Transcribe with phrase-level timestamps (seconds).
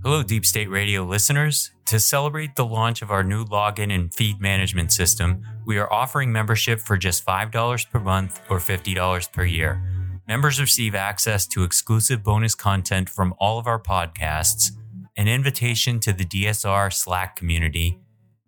[0.00, 1.70] Hello, Deep State Radio listeners.
[1.86, 6.32] To celebrate the launch of our new login and feed management system, we are offering
[6.32, 9.82] membership for just $5 per month or $50 per year.
[10.26, 14.70] Members receive access to exclusive bonus content from all of our podcasts,
[15.16, 18.00] an invitation to the DSR Slack community,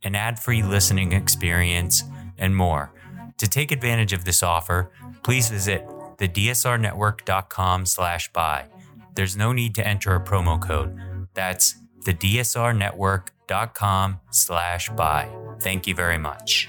[0.03, 2.05] an ad-free listening experience,
[2.39, 2.93] and more.
[3.39, 4.91] To take advantage of this offer,
[5.23, 5.87] please visit
[6.19, 8.67] thedsrnetwork.com slash buy.
[9.15, 10.99] There's no need to enter a promo code.
[11.35, 11.75] That's
[12.05, 15.29] thedsrnetwork.com slash buy.
[15.61, 16.69] Thank you very much.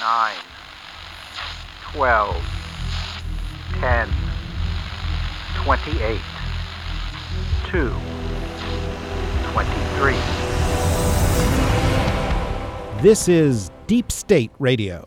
[0.00, 0.36] Nine,
[1.92, 2.36] twelve,
[3.80, 4.08] ten,
[5.56, 6.20] twenty-eight,
[7.66, 7.92] two,
[9.52, 10.16] twenty-three.
[13.02, 15.06] This is Deep State Radio,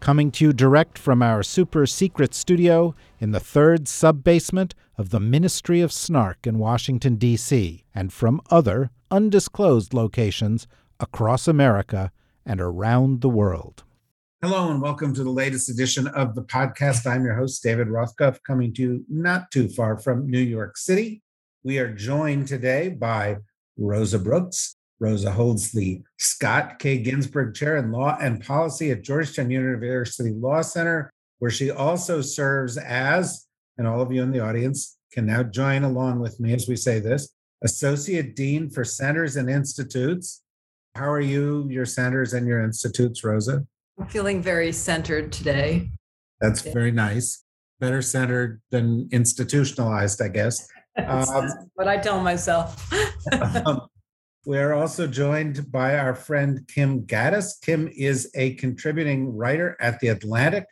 [0.00, 5.10] coming to you direct from our super secret studio in the third sub basement of
[5.10, 10.66] the Ministry of Snark in Washington, D.C., and from other undisclosed locations
[10.98, 12.10] across America
[12.46, 13.84] and around the world.
[14.40, 17.06] Hello, and welcome to the latest edition of the podcast.
[17.06, 21.22] I'm your host, David Rothkopf, coming to you not too far from New York City.
[21.62, 23.36] We are joined today by
[23.76, 24.76] Rosa Brooks.
[25.00, 26.98] Rosa holds the Scott K.
[26.98, 32.76] Ginsburg Chair in Law and Policy at Georgetown University Law Center, where she also serves
[32.76, 33.46] as,
[33.78, 36.76] and all of you in the audience can now join along with me as we
[36.76, 40.42] say this, Associate Dean for Centers and Institutes.
[40.94, 43.64] How are you, your centers and your institutes, Rosa?
[43.98, 45.90] I'm feeling very centered today.
[46.40, 47.44] That's very nice.
[47.80, 50.66] Better centered than institutionalized, I guess.
[50.98, 52.92] Um, what I tell myself.
[53.64, 53.86] um,
[54.46, 57.60] we're also joined by our friend Kim Ghattas.
[57.60, 60.64] Kim is a contributing writer at The Atlantic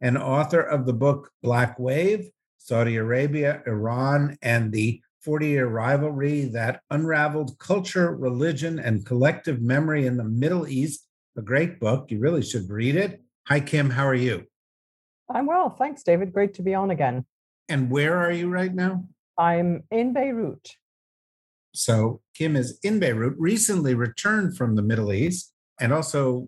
[0.00, 6.46] and author of the book Black Wave Saudi Arabia, Iran, and the 40 year rivalry
[6.46, 11.06] that unraveled culture, religion, and collective memory in the Middle East
[11.36, 12.10] a great book.
[12.10, 13.22] You really should read it.
[13.48, 13.90] Hi, Kim.
[13.90, 14.44] How are you?
[15.28, 15.70] I'm well.
[15.70, 16.32] Thanks, David.
[16.32, 17.26] Great to be on again.
[17.68, 19.04] And where are you right now?
[19.36, 20.76] I'm in Beirut.
[21.74, 26.46] So, Kim is in Beirut, recently returned from the Middle East, and also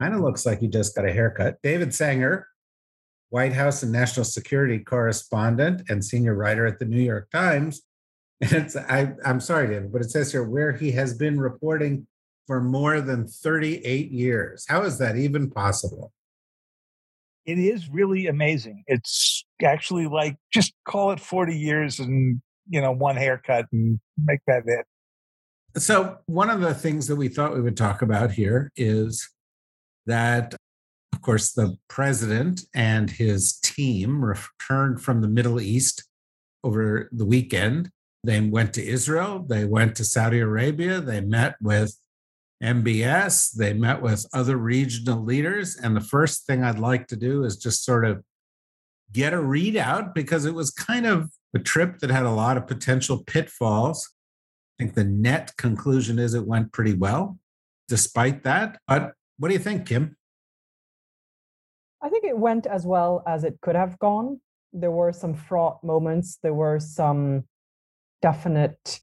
[0.00, 1.58] kind of looks like he just got a haircut.
[1.62, 2.48] David Sanger,
[3.30, 7.82] White House and national security correspondent and senior writer at the New York Times.
[8.40, 12.06] And it's, I, I'm sorry, David, but it says here where he has been reporting
[12.46, 14.66] for more than 38 years.
[14.68, 16.12] How is that even possible?
[17.46, 18.82] It is really amazing.
[18.86, 24.40] It's actually like just call it 40 years and, you know, one haircut and make
[24.46, 24.86] that it.
[25.76, 29.28] So, one of the things that we thought we would talk about here is
[30.06, 30.54] that,
[31.12, 36.04] of course, the president and his team returned from the Middle East
[36.62, 37.90] over the weekend.
[38.22, 41.96] They went to Israel, they went to Saudi Arabia, they met with
[42.64, 43.52] MBS.
[43.52, 45.76] They met with other regional leaders.
[45.76, 48.22] And the first thing I'd like to do is just sort of
[49.14, 52.66] get a readout because it was kind of a trip that had a lot of
[52.66, 54.10] potential pitfalls.
[54.78, 57.38] I think the net conclusion is it went pretty well
[57.88, 58.78] despite that.
[58.88, 60.16] But what do you think, Kim?
[62.02, 64.40] I think it went as well as it could have gone.
[64.72, 67.44] There were some fraught moments, there were some
[68.20, 69.00] definite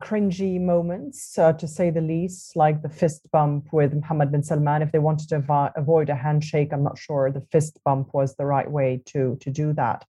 [0.00, 4.82] cringy moments, uh, to say the least, like the fist bump with Mohammed bin Salman.
[4.82, 8.34] If they wanted to av- avoid a handshake, I'm not sure the fist bump was
[8.34, 10.04] the right way to, to do that.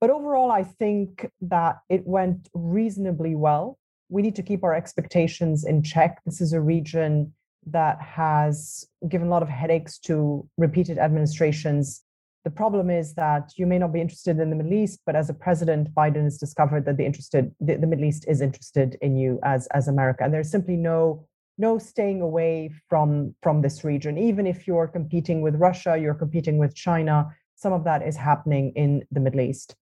[0.00, 3.78] But overall, I think that it went reasonably well.
[4.08, 6.20] We need to keep our expectations in check.
[6.26, 7.32] This is a region
[7.66, 12.02] that has given a lot of headaches to repeated administrations
[12.44, 15.30] the problem is that you may not be interested in the Middle East, but as
[15.30, 19.16] a president, Biden has discovered that the interested the, the Middle East is interested in
[19.16, 21.26] you as as America, and there's simply no
[21.58, 24.18] no staying away from from this region.
[24.18, 27.28] Even if you're competing with Russia, you're competing with China.
[27.54, 29.76] Some of that is happening in the Middle East.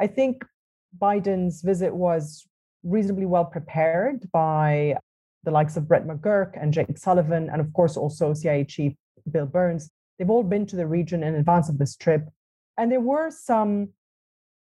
[0.00, 0.44] I think
[0.96, 2.46] Biden's visit was
[2.84, 4.96] reasonably well prepared by
[5.42, 8.92] the likes of Brett McGurk and Jake Sullivan, and of course also CIA Chief
[9.28, 12.28] Bill Burns They've all been to the region in advance of this trip.
[12.78, 13.90] And there were some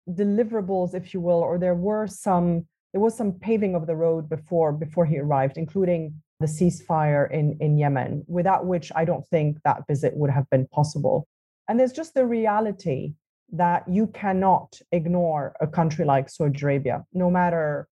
[0.10, 4.28] deliverables, if you will, or there were some there was some paving of the road
[4.30, 9.58] before before he arrived, including the ceasefire in, in Yemen, without which I don't think
[9.64, 11.28] that visit would have been possible.
[11.68, 13.14] And there's just the reality
[13.52, 17.88] that you cannot ignore a country like Saudi Arabia, no matter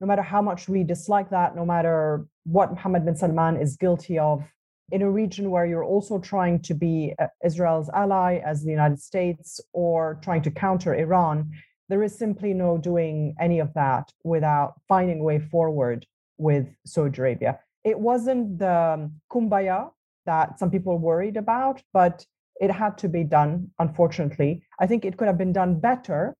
[0.00, 4.18] no matter how much we dislike that, no matter what Mohammed bin Salman is guilty
[4.18, 4.44] of,
[4.92, 9.00] in a region where you're also trying to be uh, Israel's ally as the United
[9.00, 11.50] States or trying to counter Iran,
[11.88, 16.06] there is simply no doing any of that without finding a way forward
[16.38, 17.58] with Saudi Arabia.
[17.84, 19.90] It wasn't the um, kumbaya
[20.26, 22.24] that some people worried about, but
[22.60, 24.62] it had to be done, unfortunately.
[24.80, 26.34] I think it could have been done better.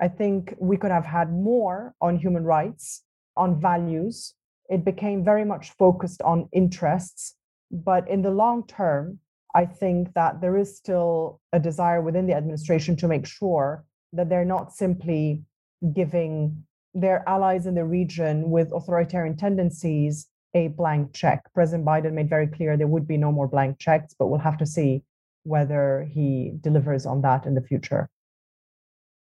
[0.00, 3.02] I think we could have had more on human rights,
[3.36, 4.34] on values.
[4.68, 7.36] It became very much focused on interests
[7.70, 9.18] but in the long term,
[9.54, 14.28] I think that there is still a desire within the administration to make sure that
[14.28, 15.42] they're not simply
[15.92, 16.64] giving
[16.94, 21.44] their allies in the region with authoritarian tendencies a blank check.
[21.54, 24.58] President Biden made very clear there would be no more blank checks, but we'll have
[24.58, 25.02] to see
[25.44, 28.08] whether he delivers on that in the future.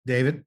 [0.07, 0.45] David?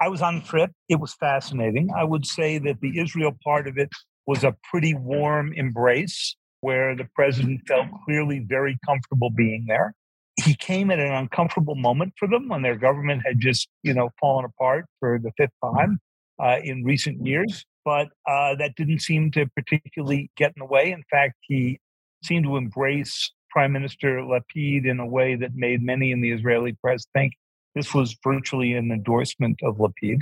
[0.00, 0.70] I was on trip.
[0.88, 1.90] It was fascinating.
[1.96, 3.90] I would say that the Israel part of it
[4.26, 9.94] was a pretty warm embrace where the president felt clearly very comfortable being there.
[10.42, 14.10] He came at an uncomfortable moment for them when their government had just, you know,
[14.20, 15.98] fallen apart for the fifth time
[16.42, 17.64] uh, in recent years.
[17.84, 20.92] But uh, that didn't seem to particularly get in the way.
[20.92, 21.80] In fact, he
[22.22, 26.74] seemed to embrace Prime Minister Lapid in a way that made many in the Israeli
[26.74, 27.32] press think
[27.74, 30.20] this was virtually an endorsement of Lapid.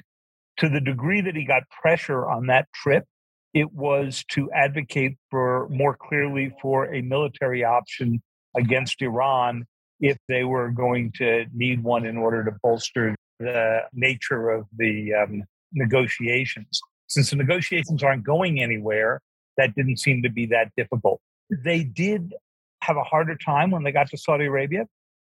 [0.58, 3.04] To the degree that he got pressure on that trip
[3.56, 8.22] it was to advocate for more clearly for a military option
[8.54, 9.64] against Iran
[9.98, 15.14] if they were going to need one in order to bolster the nature of the
[15.14, 15.42] um,
[15.72, 16.82] negotiations.
[17.06, 19.22] Since the negotiations aren't going anywhere,
[19.56, 21.18] that didn't seem to be that difficult.
[21.48, 22.34] They did
[22.82, 24.86] have a harder time when they got to Saudi Arabia.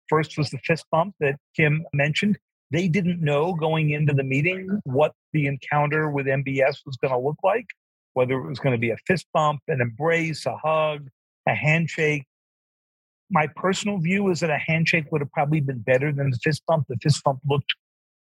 [0.09, 2.37] First was the fist bump that Kim mentioned.
[2.71, 7.17] They didn't know going into the meeting what the encounter with MBS was going to
[7.17, 7.67] look like
[8.17, 11.07] whether it was going to be a fist bump, an embrace, a hug,
[11.47, 12.25] a handshake.
[13.29, 16.63] My personal view is that a handshake would have probably been better than the fist
[16.67, 16.85] bump.
[16.89, 17.75] The fist bump looked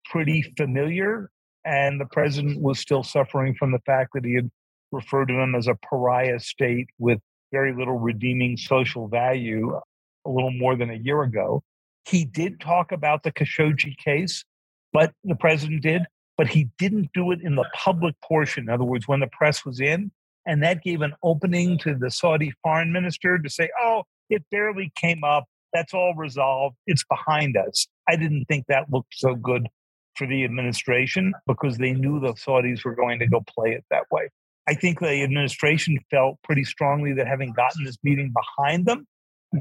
[0.05, 1.29] pretty familiar,
[1.65, 4.49] and the president was still suffering from the fact that he had
[4.91, 7.19] referred to them as a pariah state with
[7.51, 9.79] very little redeeming social value
[10.25, 11.61] a little more than a year ago.
[12.09, 14.43] He did talk about the Khashoggi case,
[14.91, 16.01] but the president did
[16.37, 18.63] but he didn't do it in the public portion.
[18.63, 20.11] In other words, when the press was in,
[20.45, 24.91] and that gave an opening to the Saudi foreign minister to say, oh, it barely
[24.95, 25.45] came up.
[25.73, 26.75] That's all resolved.
[26.87, 27.87] It's behind us.
[28.07, 29.67] I didn't think that looked so good
[30.15, 34.03] for the administration because they knew the Saudis were going to go play it that
[34.11, 34.29] way.
[34.67, 39.05] I think the administration felt pretty strongly that having gotten this meeting behind them,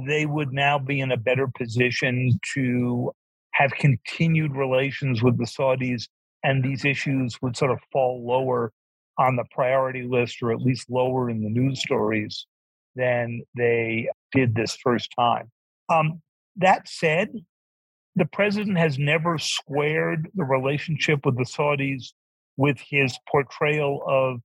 [0.06, 3.12] they would now be in a better position to
[3.52, 6.08] have continued relations with the Saudis
[6.44, 8.70] and these issues would sort of fall lower
[9.18, 12.46] on the priority list or at least lower in the news stories
[12.94, 15.50] than they did this first time.
[15.88, 16.20] Um,
[16.56, 17.30] that said,
[18.14, 22.12] the president has never squared the relationship with the Saudis
[22.56, 24.40] with his portrayal of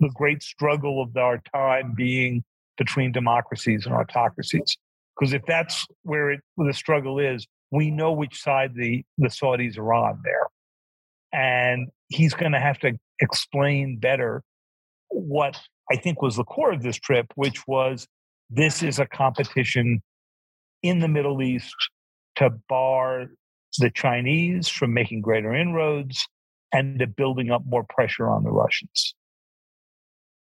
[0.00, 2.42] the great struggle of our time being
[2.76, 4.76] between democracies and autocracies.
[5.18, 9.28] Because if that's where, it, where the struggle is, we know which side the, the
[9.28, 10.48] Saudis are on there
[11.36, 14.42] and he's going to have to explain better
[15.10, 15.60] what
[15.92, 18.08] I think was the core of this trip, which was
[18.48, 20.02] this is a competition
[20.82, 21.74] in the Middle East
[22.36, 23.26] to bar
[23.78, 26.26] the Chinese from making greater inroads
[26.72, 29.14] and to building up more pressure on the Russians.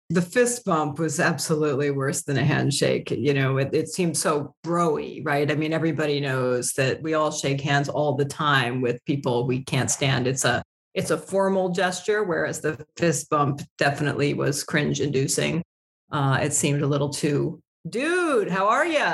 [0.10, 3.12] The fist bump was absolutely worse than a handshake.
[3.12, 5.52] You know, it, it seemed so broy, right?
[5.52, 9.64] I mean, everybody knows that we all shake hands all the time with people we
[9.64, 10.26] can't stand.
[10.26, 10.64] It's a
[10.98, 15.64] it's a formal gesture, whereas the fist bump definitely was cringe inducing.
[16.12, 19.06] Uh, it seemed a little too, dude, how are you?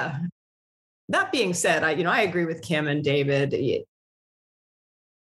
[1.10, 3.54] That being said, I you know I agree with Kim and David.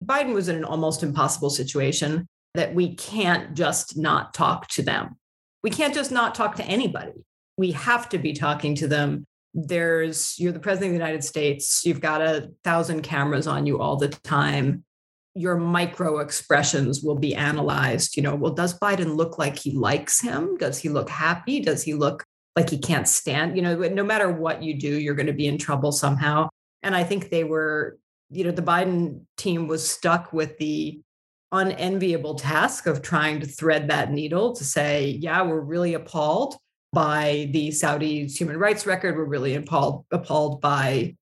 [0.05, 5.15] Biden was in an almost impossible situation that we can't just not talk to them.
[5.63, 7.23] We can't just not talk to anybody.
[7.57, 9.25] We have to be talking to them.
[9.55, 11.83] There's you're the president of the United States.
[11.83, 14.83] You've got a thousand cameras on you all the time
[15.33, 18.17] your micro expressions will be analyzed.
[18.17, 20.57] You know, well, does Biden look like he likes him?
[20.57, 21.59] Does he look happy?
[21.61, 22.23] Does he look
[22.55, 23.55] like he can't stand?
[23.55, 26.49] You know, no matter what you do, you're going to be in trouble somehow.
[26.83, 27.97] And I think they were,
[28.29, 31.01] you know, the Biden team was stuck with the
[31.51, 36.55] unenviable task of trying to thread that needle to say, yeah, we're really appalled
[36.93, 39.15] by the Saudi's human rights record.
[39.15, 41.15] We're really appalled, appalled by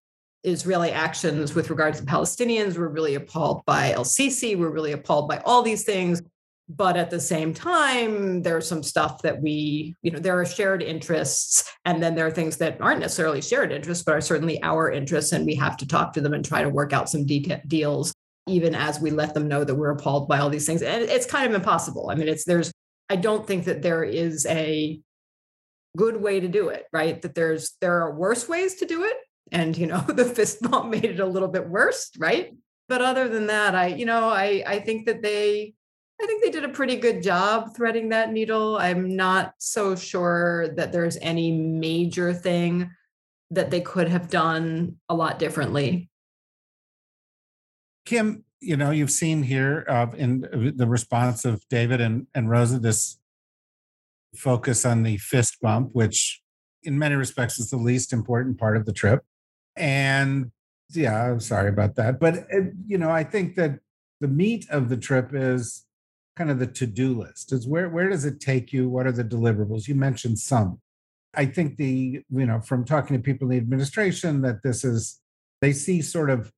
[0.44, 2.78] Israeli actions with regard to Palestinians.
[2.78, 4.58] We're really appalled by El Sisi.
[4.58, 6.22] We're really appalled by all these things.
[6.70, 10.84] but at the same time there's some stuff that we you know there are shared
[10.84, 14.92] interests and then there are things that aren't necessarily shared interests but are certainly our
[14.92, 17.60] interests and we have to talk to them and try to work out some de-
[17.68, 18.14] deals
[18.48, 21.26] even as we let them know that we're appalled by all these things and it's
[21.26, 22.72] kind of impossible i mean it's there's
[23.10, 25.00] i don't think that there is a
[25.98, 29.18] good way to do it right that there's there are worse ways to do it
[29.52, 32.54] and you know the fist bump made it a little bit worse right
[32.88, 35.74] but other than that i you know i i think that they
[36.22, 38.78] I think they did a pretty good job threading that needle.
[38.78, 42.92] I'm not so sure that there's any major thing
[43.52, 46.10] that they could have done a lot differently.
[48.06, 52.80] Kim, you know, you've seen here uh, in the response of David and, and Rosa
[52.80, 53.18] this
[54.36, 56.42] focus on the fist bump, which
[56.84, 59.24] in many respects is the least important part of the trip.
[59.80, 60.52] And
[60.92, 62.20] yeah, I'm sorry about that.
[62.20, 63.80] But, uh, you know, I think that
[64.20, 65.86] the meat of the trip is
[66.36, 68.90] kind of the to-do list is where where does it take you?
[68.90, 69.88] What are the deliverables?
[69.88, 70.80] You mentioned some.
[71.36, 75.20] I think the you know from talking to people in the administration that this is
[75.62, 76.52] they see sort of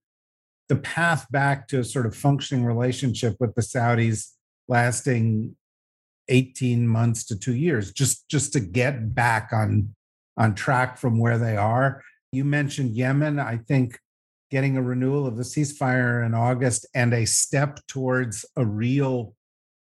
[0.69, 4.29] the path back to a sort of functioning relationship with the saudis
[4.67, 5.55] lasting
[6.29, 9.93] 18 months to 2 years just just to get back on
[10.37, 13.97] on track from where they are you mentioned yemen i think
[14.49, 19.33] getting a renewal of the ceasefire in august and a step towards a real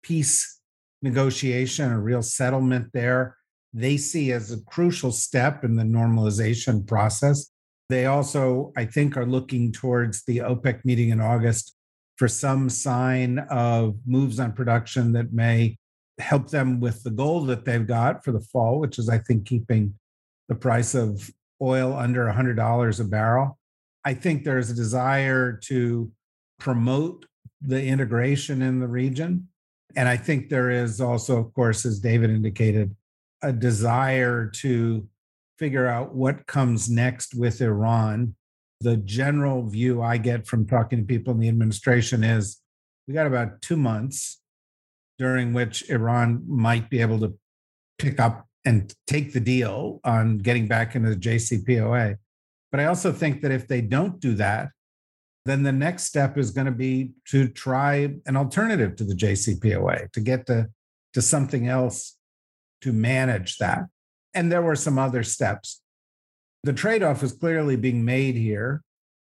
[0.03, 0.59] peace
[1.03, 3.37] negotiation, a real settlement there,
[3.73, 7.51] they see as a crucial step in the normalization process.
[7.89, 11.75] They also, I think, are looking towards the OPEC meeting in August
[12.17, 15.77] for some sign of moves on production that may
[16.19, 19.45] help them with the goal that they've got for the fall, which is, I think,
[19.45, 19.95] keeping
[20.47, 21.29] the price of
[21.63, 23.57] oil under $100 a barrel.
[24.05, 26.11] I think there's a desire to
[26.59, 27.25] promote
[27.61, 29.47] the integration in the region.
[29.95, 32.95] And I think there is also, of course, as David indicated,
[33.41, 35.07] a desire to
[35.57, 38.35] figure out what comes next with Iran.
[38.81, 42.59] The general view I get from talking to people in the administration is
[43.07, 44.41] we got about two months
[45.19, 47.37] during which Iran might be able to
[47.97, 52.17] pick up and take the deal on getting back into the JCPOA.
[52.71, 54.69] But I also think that if they don't do that,
[55.45, 60.11] then the next step is going to be to try an alternative to the JCPOA
[60.11, 60.69] to get to,
[61.13, 62.17] to something else
[62.81, 63.83] to manage that.
[64.33, 65.81] And there were some other steps.
[66.63, 68.81] The trade off is clearly being made here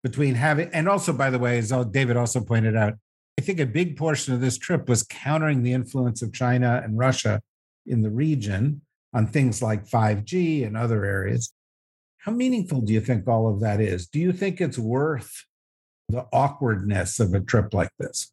[0.05, 2.95] between having, and also, by the way, as David also pointed out,
[3.39, 6.97] I think a big portion of this trip was countering the influence of China and
[6.97, 7.43] Russia
[7.85, 8.83] in the region
[9.17, 11.51] on things like 5G and other areas.
[12.19, 14.09] How meaningful do you think all of that is?
[14.09, 15.33] Do you think it's worth
[16.11, 18.31] the awkwardness of a trip like this?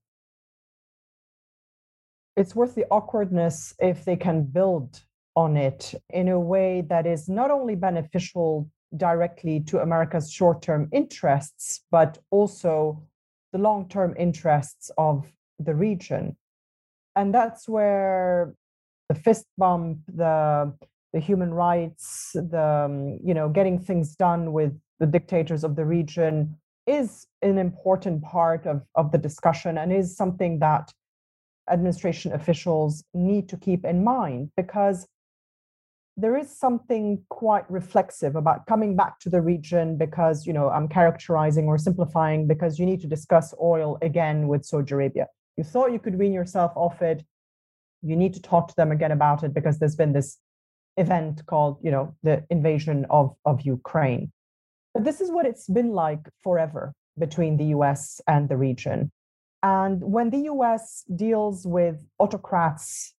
[2.35, 5.01] It's worth the awkwardness if they can build
[5.37, 10.89] on it in a way that is not only beneficial directly to America's short term
[10.91, 13.01] interests, but also
[13.53, 16.35] the long term interests of the region.
[17.15, 18.55] And that's where
[19.10, 20.74] the fist bump, the
[21.13, 25.86] the human rights, the um, you know getting things done with the dictators of the
[25.86, 26.57] region
[26.88, 30.91] is an important part of, of the discussion and is something that
[31.69, 35.07] administration officials need to keep in mind because
[36.17, 40.88] there is something quite reflexive about coming back to the region because you know i'm
[40.88, 45.27] characterizing or simplifying because you need to discuss oil again with saudi arabia.
[45.57, 47.24] You thought you could wean yourself off it
[48.03, 50.38] you need to talk to them again about it because there's been this
[50.98, 54.31] event called you know the invasion of of ukraine
[54.93, 59.12] but this is what it's been like forever between the US and the region.
[59.62, 63.13] And when the US deals with autocrats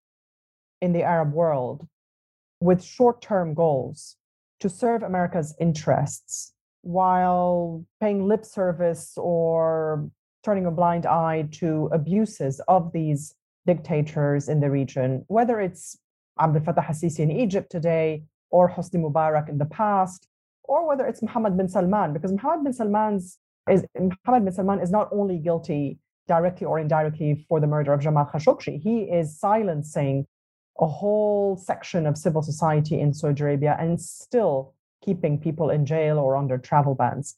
[0.81, 1.87] in the Arab world
[2.59, 4.15] with short term goals
[4.59, 10.09] to serve America's interests while paying lip service or
[10.43, 13.33] turning a blind eye to abuses of these
[13.65, 15.97] dictators in the region, whether it's
[16.39, 20.27] Abdel Fattah al-Sisi in Egypt today or Hosni Mubarak in the past,
[20.63, 23.37] or whether it's Mohammed bin Salman, because Mohammed bin Salman's
[23.69, 28.01] is Mohammed bin Salman is not only guilty directly or indirectly for the murder of
[28.01, 30.25] Jamal Khashoggi, he is silencing
[30.79, 36.17] a whole section of civil society in Saudi Arabia and still keeping people in jail
[36.19, 37.37] or under travel bans.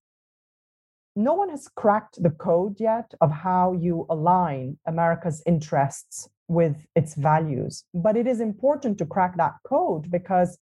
[1.18, 7.16] No one has cracked the code yet of how you align America's interests with its
[7.16, 7.86] values.
[7.92, 10.60] But it is important to crack that code because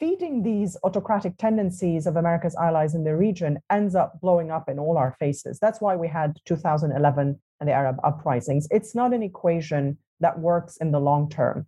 [0.00, 4.80] feeding these autocratic tendencies of America's allies in the region ends up blowing up in
[4.80, 5.60] all our faces.
[5.60, 8.66] That's why we had 2011 and the Arab uprisings.
[8.72, 11.64] It's not an equation that works in the long term.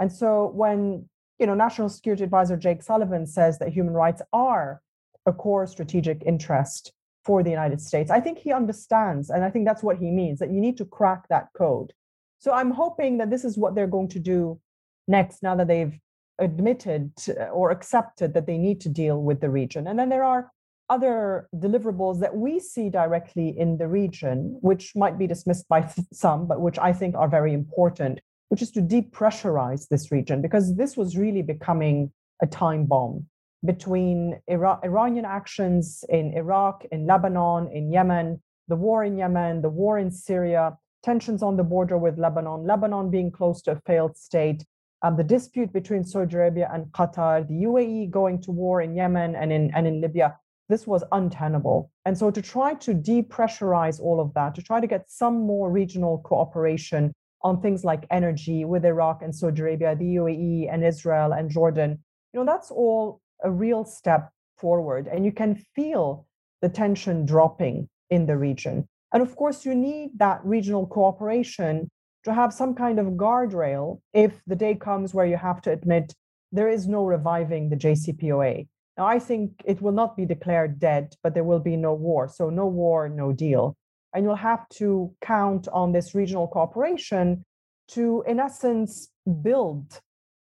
[0.00, 1.08] And so when
[1.38, 4.82] you know National Security Advisor Jake Sullivan says that human rights are
[5.24, 6.92] a core strategic interest
[7.24, 10.38] for the United States, I think he understands, and I think that's what he means
[10.38, 11.92] that you need to crack that code.
[12.38, 14.58] So I'm hoping that this is what they're going to do
[15.06, 15.98] next now that they've
[16.38, 17.12] admitted
[17.52, 19.86] or accepted that they need to deal with the region.
[19.86, 20.50] And then there are
[20.88, 26.46] other deliverables that we see directly in the region, which might be dismissed by some,
[26.46, 30.96] but which I think are very important, which is to depressurize this region, because this
[30.96, 32.10] was really becoming
[32.42, 33.26] a time bomb
[33.64, 39.68] between Ira- Iranian actions in Iraq, in Lebanon, in Yemen, the war in Yemen, the
[39.68, 44.16] war in Syria, tensions on the border with Lebanon, Lebanon being close to a failed
[44.16, 44.64] state,
[45.02, 49.34] um, the dispute between Saudi Arabia and Qatar, the UAE going to war in Yemen
[49.34, 50.36] and in, and in Libya,
[50.68, 51.90] this was untenable.
[52.04, 55.70] And so to try to depressurize all of that, to try to get some more
[55.70, 57.12] regional cooperation
[57.42, 61.98] on things like energy with Iraq and Saudi Arabia, the UAE and Israel and Jordan,
[62.32, 65.08] you know, that's all a real step forward.
[65.08, 66.26] And you can feel
[66.62, 68.88] the tension dropping in the region.
[69.12, 71.90] And of course, you need that regional cooperation
[72.24, 76.14] to have some kind of guardrail if the day comes where you have to admit
[76.52, 78.66] there is no reviving the JCPOA.
[78.98, 82.28] Now, I think it will not be declared dead, but there will be no war.
[82.28, 83.76] So, no war, no deal.
[84.12, 87.44] And you'll have to count on this regional cooperation
[87.88, 89.08] to, in essence,
[89.42, 90.00] build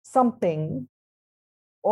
[0.02, 0.88] something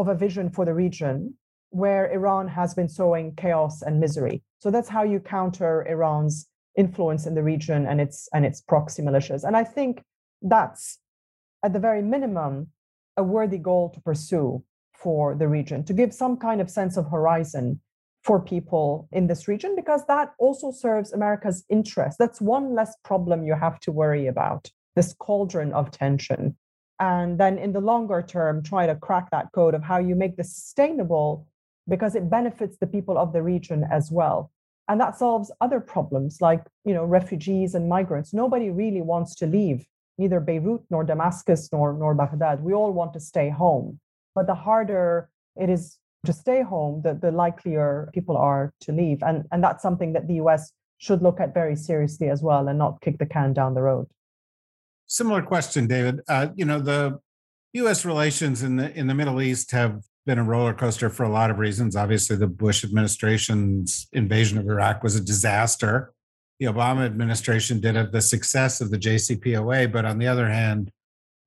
[0.00, 1.34] of a vision for the region
[1.70, 4.42] where Iran has been sowing chaos and misery.
[4.58, 9.02] So, that's how you counter Iran's influence in the region and its and its proxy
[9.02, 9.44] militias.
[9.44, 10.02] And I think
[10.42, 10.98] that's
[11.64, 12.68] at the very minimum
[13.16, 14.62] a worthy goal to pursue
[14.94, 17.80] for the region to give some kind of sense of horizon
[18.22, 22.16] for people in this region because that also serves America's interest.
[22.18, 26.56] That's one less problem you have to worry about, this cauldron of tension.
[27.00, 30.36] And then in the longer term, try to crack that code of how you make
[30.36, 31.46] this sustainable
[31.88, 34.50] because it benefits the people of the region as well.
[34.88, 38.32] And that solves other problems like you know refugees and migrants.
[38.32, 39.86] Nobody really wants to leave
[40.18, 42.62] neither beirut nor damascus nor nor baghdad.
[42.62, 43.98] We all want to stay home.
[44.34, 49.22] But the harder it is to stay home the, the likelier people are to leave.
[49.22, 52.78] And and that's something that the us should look at very seriously as well and
[52.78, 54.06] not kick the can down the road
[55.06, 57.18] similar question david uh, you know the
[57.74, 61.28] us relations in the in the middle east have been a roller coaster for a
[61.28, 61.96] lot of reasons.
[61.96, 66.12] Obviously, the Bush administration's invasion of Iraq was a disaster.
[66.60, 70.90] The Obama administration did have the success of the JCPOA, but on the other hand,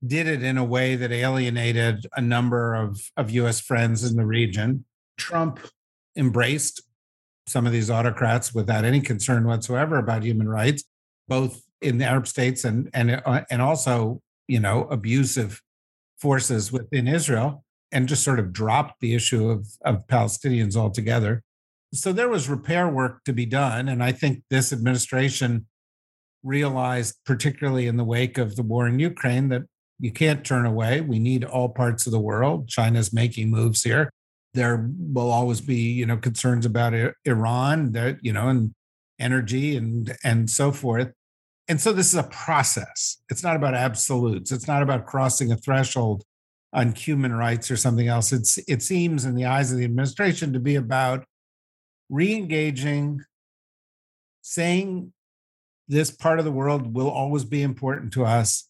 [0.05, 4.25] did it in a way that alienated a number of, of US friends in the
[4.25, 4.85] region.
[5.17, 5.59] Trump
[6.15, 6.83] embraced
[7.47, 10.83] some of these autocrats without any concern whatsoever about human rights,
[11.27, 15.61] both in the Arab states and and uh, and also, you know, abusive
[16.17, 21.43] forces within Israel and just sort of dropped the issue of, of Palestinians altogether.
[21.93, 23.87] So there was repair work to be done.
[23.87, 25.67] And I think this administration
[26.43, 29.63] realized, particularly in the wake of the war in Ukraine, that
[29.99, 31.01] you can't turn away.
[31.01, 32.67] We need all parts of the world.
[32.67, 34.11] China's making moves here.
[34.53, 36.93] There will always be, you know, concerns about
[37.25, 38.73] Iran, that you know, and
[39.19, 41.11] energy and and so forth.
[41.69, 43.21] And so this is a process.
[43.29, 44.51] It's not about absolutes.
[44.51, 46.23] It's not about crossing a threshold
[46.73, 48.31] on human rights or something else.
[48.31, 51.25] It's it seems in the eyes of the administration to be about
[52.09, 53.21] re-engaging,
[54.41, 55.11] saying
[55.87, 58.69] this part of the world will always be important to us,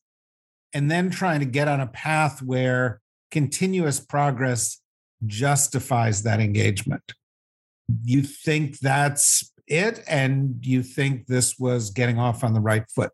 [0.74, 4.82] and then trying to get on a path where continuous progress
[5.26, 7.14] justifies that engagement.
[8.04, 13.12] You think that's it, and you think this was getting off on the right foot?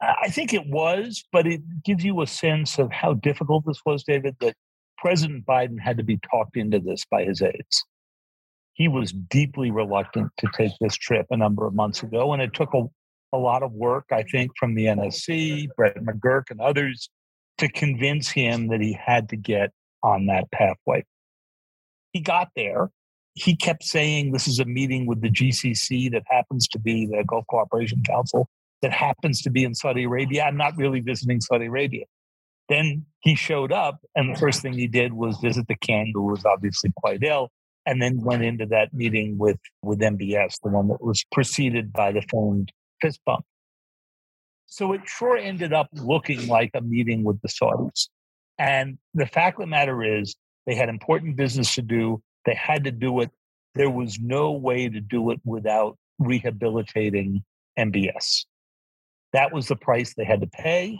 [0.00, 4.04] I think it was, but it gives you a sense of how difficult this was,
[4.04, 4.54] David, that
[4.98, 7.84] President Biden had to be talked into this by his aides.
[8.74, 12.52] He was deeply reluctant to take this trip a number of months ago, and it
[12.52, 12.82] took a,
[13.32, 17.08] a lot of work, I think, from the NSC, Brett McGurk, and others
[17.58, 19.70] to convince him that he had to get
[20.02, 21.04] on that pathway.
[22.12, 22.90] He got there.
[23.36, 27.22] He kept saying this is a meeting with the GCC that happens to be the
[27.26, 28.48] Gulf Cooperation Council
[28.80, 30.44] that happens to be in Saudi Arabia.
[30.44, 32.06] I'm not really visiting Saudi Arabia.
[32.70, 36.22] Then he showed up, and the first thing he did was visit the king, who
[36.22, 37.50] was obviously quite ill,
[37.84, 42.12] and then went into that meeting with, with MBS, the one that was preceded by
[42.12, 43.44] the phoned fist bump.
[44.66, 48.08] So it sure ended up looking like a meeting with the Saudis.
[48.58, 50.34] And the fact of the matter is,
[50.66, 52.20] they had important business to do.
[52.46, 53.30] They had to do it.
[53.74, 57.44] There was no way to do it without rehabilitating
[57.78, 58.46] MBS.
[59.32, 60.98] That was the price they had to pay.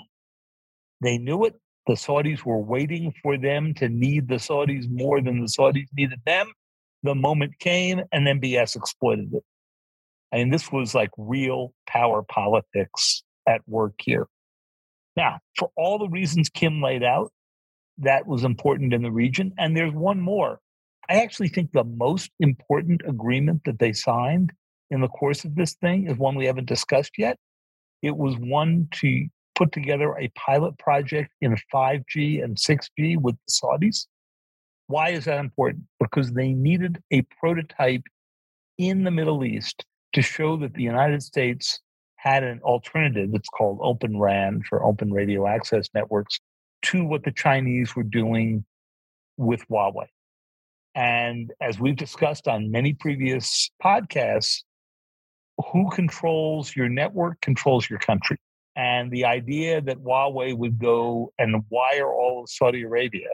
[1.00, 1.54] They knew it.
[1.86, 6.20] The Saudis were waiting for them to need the Saudis more than the Saudis needed
[6.26, 6.52] them.
[7.02, 9.44] The moment came, and MBS exploited it.
[10.32, 14.26] I mean, this was like real power politics at work here.
[15.16, 17.30] Now, for all the reasons Kim laid out,
[17.98, 19.54] that was important in the region.
[19.56, 20.60] And there's one more.
[21.08, 24.52] I actually think the most important agreement that they signed
[24.90, 27.38] in the course of this thing is one we haven't discussed yet.
[28.02, 33.52] It was one to put together a pilot project in 5G and 6G with the
[33.52, 34.06] Saudis.
[34.88, 35.84] Why is that important?
[35.98, 38.02] Because they needed a prototype
[38.78, 41.80] in the Middle East to show that the United States
[42.16, 46.38] had an alternative that's called Open RAN for Open Radio Access Networks
[46.82, 48.64] to what the Chinese were doing
[49.36, 50.06] with Huawei.
[50.96, 54.62] And as we've discussed on many previous podcasts,
[55.72, 58.38] who controls your network controls your country.
[58.74, 63.28] And the idea that Huawei would go and wire all of Saudi Arabia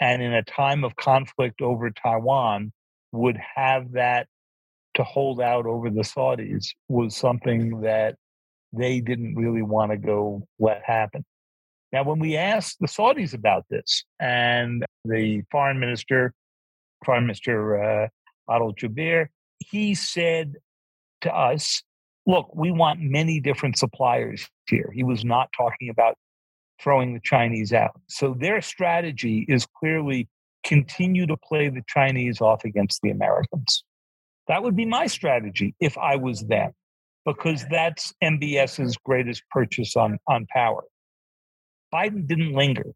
[0.00, 2.72] and in a time of conflict over Taiwan
[3.12, 4.28] would have that
[4.94, 8.16] to hold out over the Saudis was something that
[8.72, 11.24] they didn't really want to go let happen.
[11.92, 16.34] Now, when we asked the Saudis about this, and the foreign minister,
[17.04, 18.08] Foreign Minister uh,
[18.50, 18.74] Adel
[19.58, 20.54] he said
[21.22, 21.82] to us,
[22.26, 24.90] look, we want many different suppliers here.
[24.94, 26.16] He was not talking about
[26.80, 28.00] throwing the Chinese out.
[28.08, 30.28] So their strategy is clearly
[30.64, 33.84] continue to play the Chinese off against the Americans.
[34.46, 36.72] That would be my strategy if I was them,
[37.24, 40.84] because that's MBS's greatest purchase on, on power.
[41.92, 42.92] Biden didn't linger.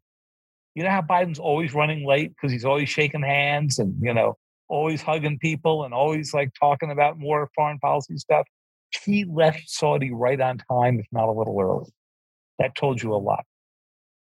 [0.75, 4.37] You know how Biden's always running late because he's always shaking hands and, you know,
[4.69, 8.47] always hugging people and always like talking about more foreign policy stuff.
[9.03, 11.91] He left Saudi right on time, if not a little early.
[12.59, 13.45] That told you a lot.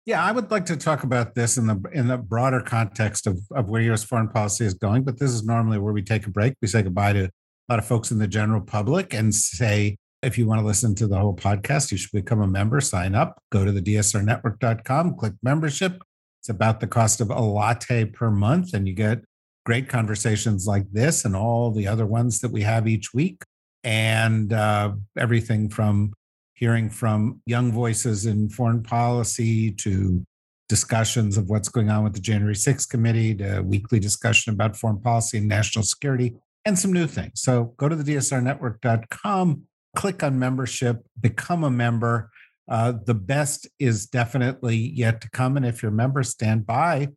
[0.07, 3.41] Yeah, I would like to talk about this in the in the broader context of,
[3.53, 4.05] of where U.S.
[4.05, 5.03] foreign policy is going.
[5.03, 6.55] But this is normally where we take a break.
[6.61, 7.31] We say goodbye to a
[7.71, 11.07] lot of folks in the general public and say, if you want to listen to
[11.07, 12.81] the whole podcast, you should become a member.
[12.81, 13.43] Sign up.
[13.51, 15.17] Go to the dsrnetwork.com.
[15.17, 16.03] Click membership.
[16.45, 19.25] It's about the cost of a latte per month, and you get
[19.65, 23.45] great conversations like this and all the other ones that we have each week,
[23.83, 26.13] and uh, everything from
[26.53, 30.23] hearing from young voices in foreign policy to
[30.69, 35.01] discussions of what's going on with the January 6th committee to weekly discussion about foreign
[35.01, 36.35] policy and national security
[36.67, 37.41] and some new things.
[37.41, 39.63] So go to the dsrnetwork.com,
[39.97, 42.31] click on membership, become a member.
[42.69, 45.57] Uh, the best is definitely yet to come.
[45.57, 47.09] And if you're a member, stand by.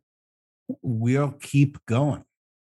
[0.82, 2.24] We'll keep going.